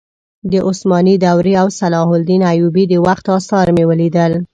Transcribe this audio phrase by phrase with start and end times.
[0.51, 4.31] د عثماني دورې او صلاح الدین ایوبي د وخت اثار مې ولیدل.